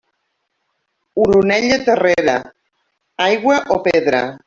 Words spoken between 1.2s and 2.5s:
Oronella terrera,